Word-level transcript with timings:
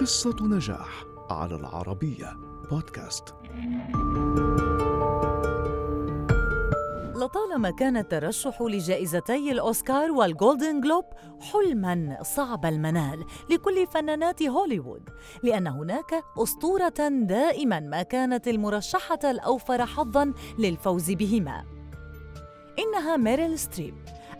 قصة 0.00 0.36
نجاح 0.40 1.04
على 1.30 1.54
العربية 1.54 2.36
بودكاست. 2.70 3.34
لطالما 7.14 7.70
كان 7.70 7.96
الترشح 7.96 8.62
لجائزتي 8.62 9.52
الأوسكار 9.52 10.10
والجولدن 10.10 10.80
جلوب 10.80 11.04
حلما 11.40 12.18
صعب 12.22 12.66
المنال 12.66 13.24
لكل 13.50 13.86
فنانات 13.86 14.42
هوليوود 14.42 15.02
لأن 15.42 15.66
هناك 15.66 16.24
أسطورة 16.38 17.08
دائما 17.22 17.80
ما 17.80 18.02
كانت 18.02 18.48
المرشحة 18.48 19.18
الأوفر 19.24 19.86
حظا 19.86 20.32
للفوز 20.58 21.10
بهما 21.10 21.64
إنها 22.78 23.16
ميريل 23.16 23.58
ستريب 23.58 23.94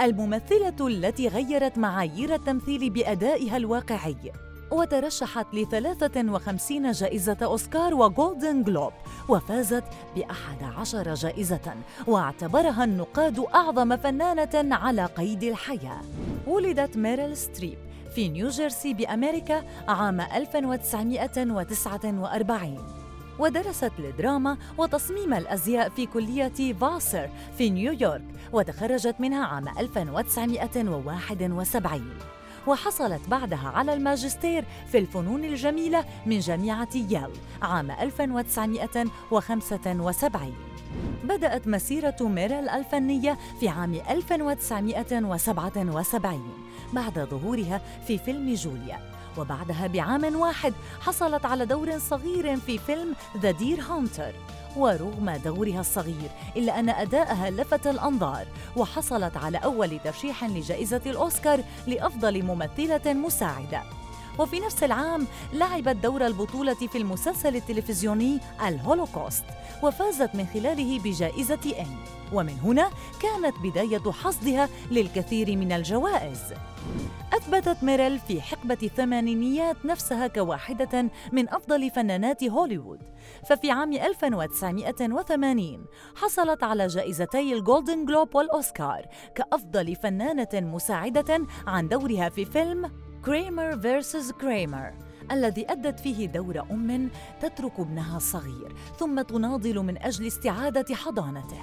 الممثلة 0.00 0.88
التي 0.88 1.28
غيرت 1.28 1.78
معايير 1.78 2.34
التمثيل 2.34 2.90
بأدائها 2.90 3.56
الواقعي 3.56 4.32
وترشحت 4.74 5.46
ل 5.54 5.66
53 5.66 6.92
جائزة 6.92 7.36
أوسكار 7.42 7.94
وجولدن 7.94 8.62
جلوب 8.62 8.92
وفازت 9.28 9.84
بأحد 10.16 10.62
عشر 10.62 11.14
جائزة 11.14 11.74
واعتبرها 12.06 12.84
النقاد 12.84 13.38
أعظم 13.54 13.96
فنانة 13.96 14.74
على 14.74 15.06
قيد 15.06 15.42
الحياة. 15.42 16.00
ولدت 16.46 16.96
ميريل 16.96 17.36
ستريب 17.36 17.78
في 18.14 18.28
نيوجيرسي 18.28 18.94
بأمريكا 18.94 19.64
عام 19.88 20.20
1949 20.20 22.78
ودرست 23.38 23.92
الدراما 23.98 24.56
وتصميم 24.78 25.34
الأزياء 25.34 25.88
في 25.88 26.06
كلية 26.06 26.72
فاسر 26.72 27.28
في 27.58 27.70
نيويورك 27.70 28.24
وتخرجت 28.52 29.14
منها 29.20 29.46
عام 29.46 29.68
1971 29.78 32.10
وحصلت 32.66 33.28
بعدها 33.28 33.72
على 33.74 33.94
الماجستير 33.94 34.64
في 34.92 34.98
الفنون 34.98 35.44
الجميلة 35.44 36.04
من 36.26 36.38
جامعة 36.38 36.88
ييل 36.94 37.30
عام 37.62 37.90
1975 37.90 40.54
بدأت 41.24 41.68
مسيرة 41.68 42.16
ميريل 42.20 42.68
الفنية 42.68 43.38
في 43.60 43.68
عام 43.68 43.94
1977 43.94 46.52
بعد 46.92 47.18
ظهورها 47.18 47.80
في 48.06 48.18
فيلم 48.18 48.54
جوليا. 48.54 48.98
وبعدها 49.38 49.86
بعام 49.86 50.36
واحد 50.36 50.74
حصلت 51.00 51.46
على 51.46 51.66
دور 51.66 51.98
صغير 51.98 52.56
في 52.56 52.78
فيلم 52.78 53.14
The 53.36 53.50
Deer 53.50 53.80
Hunter 53.80 54.32
ورغم 54.76 55.30
دورها 55.44 55.80
الصغير 55.80 56.30
إلا 56.56 56.78
أن 56.78 56.88
أداءها 56.88 57.50
لفت 57.50 57.86
الأنظار 57.86 58.46
وحصلت 58.76 59.36
على 59.36 59.58
أول 59.58 59.98
ترشيح 60.04 60.44
لجائزة 60.44 61.00
الأوسكار 61.06 61.60
لأفضل 61.86 62.42
ممثلة 62.42 63.12
مساعدة. 63.12 63.82
وفي 64.38 64.60
نفس 64.60 64.84
العام 64.84 65.26
لعبت 65.52 65.96
دور 65.96 66.26
البطولة 66.26 66.74
في 66.74 66.98
المسلسل 66.98 67.56
التلفزيوني 67.56 68.38
الهولوكوست 68.66 69.44
وفازت 69.82 70.34
من 70.34 70.46
خلاله 70.46 70.98
بجائزة 70.98 71.74
إيمي 71.80 71.96
ومن 72.32 72.58
هنا 72.64 72.90
كانت 73.22 73.54
بداية 73.62 74.12
حصدها 74.12 74.68
للكثير 74.90 75.56
من 75.56 75.72
الجوائز. 75.72 76.40
أثبتت 77.32 77.84
ميريل 77.84 78.18
في 78.18 78.40
حقبة 78.40 78.78
الثمانينيات 78.82 79.76
نفسها 79.84 80.26
كواحدة 80.26 81.10
من 81.32 81.48
أفضل 81.48 81.90
فنانات 81.90 82.44
هوليوود. 82.44 83.00
ففي 83.48 83.70
عام 83.70 83.92
1980 83.92 85.86
حصلت 86.16 86.62
على 86.62 86.86
جائزتي 86.86 87.52
الجولدن 87.52 88.04
جلوب 88.04 88.34
والأوسكار 88.34 89.06
كأفضل 89.34 89.96
فنانة 89.96 90.48
مساعدة 90.54 91.46
عن 91.66 91.88
دورها 91.88 92.28
في 92.28 92.44
فيلم 92.44 92.90
Kramer 93.26 93.78
vs. 93.78 94.32
Kramer 94.32 94.92
الذي 95.32 95.72
أدت 95.72 96.00
فيه 96.00 96.26
دور 96.26 96.60
أم 96.70 97.10
تترك 97.42 97.80
ابنها 97.80 98.16
الصغير 98.16 98.72
ثم 98.98 99.22
تناضل 99.22 99.78
من 99.78 99.98
أجل 99.98 100.26
استعادة 100.26 100.94
حضانته. 100.94 101.60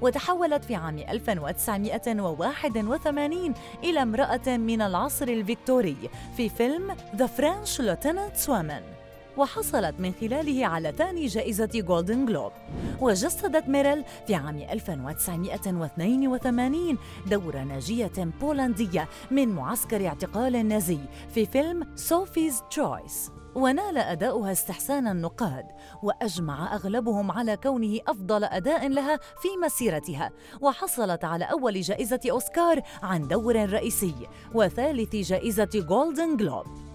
وتحولت 0.00 0.64
في 0.64 0.74
عام 0.74 0.98
1981 0.98 3.54
إلى 3.84 4.02
امرأة 4.02 4.56
من 4.56 4.82
العصر 4.82 5.28
الفيكتوري 5.28 5.96
في 6.36 6.48
فيلم 6.48 6.94
The 7.16 7.28
French 7.40 7.78
Lieutenant's 7.78 8.46
Woman. 8.46 8.97
وحصلت 9.38 10.00
من 10.00 10.12
خلاله 10.20 10.66
على 10.66 10.92
ثاني 10.92 11.26
جائزة 11.26 11.70
جولدن 11.74 12.26
جلوب 12.26 12.52
وجسدت 13.00 13.68
ميريل 13.68 14.04
في 14.26 14.34
عام 14.34 14.56
1982 14.56 16.98
دور 17.26 17.58
ناجية 17.58 18.12
بولندية 18.40 19.08
من 19.30 19.48
معسكر 19.48 20.06
اعتقال 20.06 20.56
النازي 20.56 20.98
في 21.34 21.46
فيلم 21.46 21.96
Sophie's 21.96 22.62
Choice 22.70 23.30
ونال 23.54 23.98
أداؤها 23.98 24.52
استحسان 24.52 25.08
النقاد 25.08 25.64
وأجمع 26.02 26.74
أغلبهم 26.74 27.30
على 27.30 27.56
كونه 27.56 27.98
أفضل 28.08 28.44
أداء 28.44 28.88
لها 28.88 29.16
في 29.16 29.48
مسيرتها. 29.64 30.30
وحصلت 30.60 31.24
على 31.24 31.44
أول 31.44 31.80
جائزة 31.80 32.20
أوسكار 32.30 32.82
عن 33.02 33.28
دور 33.28 33.70
رئيسي 33.70 34.14
وثالث 34.54 35.16
جائزة 35.16 35.84
جولدن 35.88 36.36
جلوب 36.36 36.87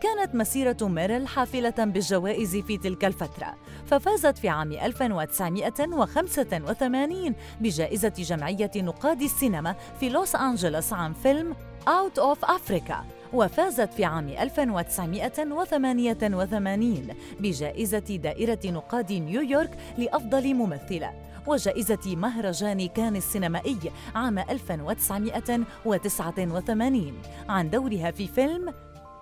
كانت 0.00 0.34
مسيرة 0.34 0.76
ميريل 0.82 1.28
حافلة 1.28 1.74
بالجوائز 1.78 2.56
في 2.56 2.78
تلك 2.78 3.04
الفترة 3.04 3.54
ففازت 3.86 4.38
في 4.38 4.48
عام 4.48 4.72
1985 4.72 7.34
بجائزة 7.60 8.12
جمعية 8.18 8.70
نقاد 8.76 9.22
السينما 9.22 9.74
في 10.00 10.08
لوس 10.08 10.34
أنجلوس 10.36 10.92
عن 10.92 11.12
فيلم 11.12 11.54
Out 11.86 12.18
of 12.20 12.38
Africa 12.48 12.94
وفازت 13.32 13.92
في 13.92 14.04
عام 14.04 14.28
1988 14.28 17.08
بجائزة 17.40 17.98
دائرة 17.98 18.58
نقاد 18.64 19.12
نيويورك 19.12 19.78
لأفضل 19.98 20.54
ممثلة 20.54 21.12
وجائزة 21.46 22.16
مهرجان 22.16 22.88
كان 22.88 23.16
السينمائي 23.16 23.78
عام 24.14 24.38
1989 24.38 27.12
عن 27.48 27.70
دورها 27.70 28.10
في 28.10 28.26
فيلم 28.26 28.74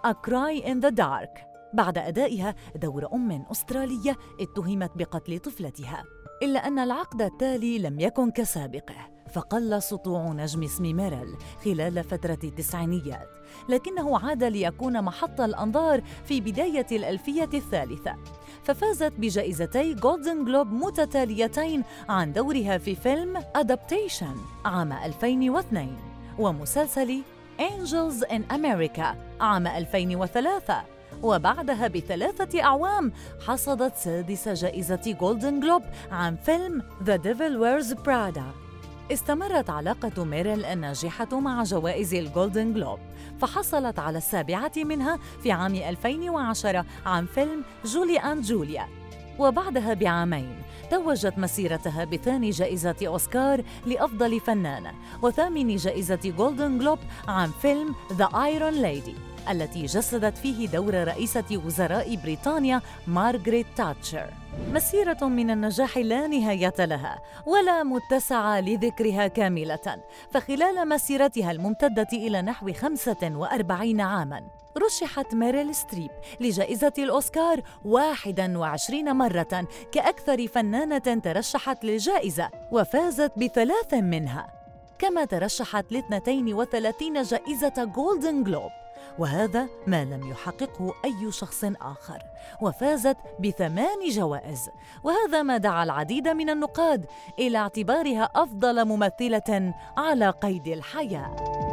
A 0.05 0.15
Cry 0.15 0.61
in 0.65 0.81
the 0.81 0.91
Dark. 0.91 1.41
بعد 1.73 1.99
أدائها 1.99 2.55
دور 2.77 3.15
أم 3.15 3.45
أسترالية 3.51 4.17
اتهمت 4.41 4.91
بقتل 4.97 5.39
طفلتها. 5.39 6.05
إلا 6.43 6.67
أن 6.67 6.79
العقد 6.79 7.23
التالي 7.23 7.79
لم 7.79 8.01
يكن 8.01 8.31
كسابقه 8.31 9.09
فقل 9.33 9.83
سطوع 9.83 10.33
نجم 10.33 10.63
اسم 10.63 10.83
ميريل 10.83 11.37
خلال 11.65 12.05
فترة 12.05 12.39
التسعينيات. 12.45 13.29
لكنه 13.69 14.19
عاد 14.19 14.45
ليكون 14.45 15.03
محط 15.03 15.41
الأنظار 15.41 16.03
في 16.25 16.41
بداية 16.41 16.87
الألفية 16.93 17.51
الثالثة. 17.55 18.17
ففازت 18.63 19.13
بجائزتي 19.19 19.95
جولدن 19.95 20.45
جلوب 20.45 20.73
متتاليتين 20.73 21.85
عن 22.09 22.33
دورها 22.33 22.79
في 22.79 22.95
فيلم 22.95 23.43
Adaptation 23.55 24.37
عام 24.65 24.93
2002 24.93 25.97
ومسلسل 26.39 27.23
Angels 27.59 28.23
in 28.31 28.43
America 28.53 29.07
عام 29.41 29.67
2003 29.67 30.75
وبعدها 31.23 31.89
بثلاثة 31.89 32.63
أعوام 32.63 33.13
حصدت 33.47 33.97
سادس 33.97 34.49
جائزة 34.49 35.17
جولدن 35.21 35.61
جلوب 35.61 35.83
عن 36.11 36.37
فيلم 36.37 36.83
The 37.05 37.19
Devil 37.19 37.59
Wears 37.61 37.95
Prada. 37.95 38.43
استمرت 39.13 39.71
علاقة 39.71 40.25
ميريل 40.25 40.65
الناجحة 40.65 41.41
مع 41.41 41.63
جوائز 41.63 42.15
الجولدن 42.15 42.75
جلوب 42.75 42.99
فحصلت 43.41 43.99
على 43.99 44.19
السابعة 44.19 44.73
منها 44.77 45.19
في 45.43 45.53
عام 45.53 45.75
2010 45.75 46.85
عن 47.07 47.27
فيلم 47.27 47.63
Julie & 47.85 48.19
Julia 48.19 48.87
وبعدها 49.39 49.95
بعامين 49.95 50.57
توجت 50.91 51.39
مسيرتها 51.39 52.05
بثاني 52.05 52.51
جائزة 52.51 52.97
أوسكار 53.03 53.63
لأفضل 53.87 54.41
فنانة 54.41 54.93
وثامن 55.23 55.77
جائزة 55.77 56.21
جولدن 56.39 56.79
جلوب 56.79 56.99
عن 57.29 57.51
فيلم 57.63 57.95
The 58.13 58.25
Iron 58.25 58.73
Lady 58.73 59.15
التي 59.51 59.87
جسدت 59.87 60.39
فيه 60.39 60.69
دور 60.69 60.95
رئيسة 60.95 61.63
وزراء 61.67 62.17
بريطانيا 62.17 62.81
مارغريت 63.07 63.67
تاتشر. 63.77 64.31
مسيرة 64.73 65.25
من 65.25 65.51
النجاح 65.51 65.99
لا 65.99 66.27
نهاية 66.27 66.75
لها 66.79 67.19
ولا 67.47 67.83
متسع 67.83 68.59
لذكرها 68.59 69.27
كاملة. 69.27 70.03
فخلال 70.31 70.89
مسيرتها 70.89 71.51
الممتدة 71.51 72.09
إلى 72.13 72.43
نحو 72.43 72.73
45 72.73 74.01
عاماً 74.01 74.43
رشحت 74.79 75.35
ميريل 75.35 75.75
ستريب 75.75 76.11
لجائزة 76.41 76.93
الأوسكار 76.99 77.63
21 77.85 79.17
مرة 79.17 79.67
كأكثر 79.93 80.47
فنانة 80.47 80.99
ترشحت 80.99 81.85
للجائزة 81.85 82.51
وفازت 82.73 83.33
بثلاث 83.39 83.95
منها. 83.95 84.53
كما 84.99 85.25
ترشحت 85.25 85.93
ل 85.93 85.97
32 85.97 87.23
جائزة 87.23 87.85
جولدن 87.85 88.45
جلوب 88.45 88.71
وهذا 89.19 89.69
ما 89.87 90.05
لم 90.05 90.31
يحققه 90.31 90.95
أي 91.05 91.33
شخص 91.33 91.65
آخر 91.65 92.23
وفازت 92.63 93.17
بثمان 93.41 94.09
جوائز. 94.11 94.71
وهذا 95.05 95.43
ما 95.43 95.57
دعا 95.57 95.85
العديد 95.85 96.29
من 96.29 96.51
النقاد 96.51 97.07
إلى 97.39 97.59
اعتبارها 97.59 98.31
أفضل 98.35 98.85
ممثلة 98.85 99.75
على 99.97 100.31
قيد 100.31 100.67
الحياة. 100.67 101.66